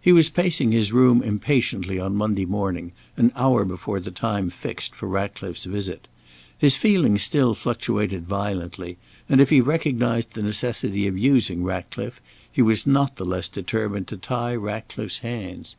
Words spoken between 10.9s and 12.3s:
of using Ratcliffe,